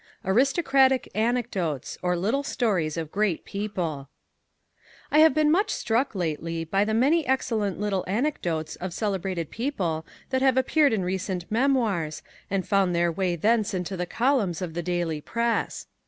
[0.25, 4.09] Aristocratic Anecdotes or Little Stories of Great People
[5.11, 10.03] I have been much struck lately by the many excellent little anecdotes of celebrated people
[10.31, 14.73] that have appeared in recent memoirs and found their way thence into the columns of
[14.73, 15.85] the daily press.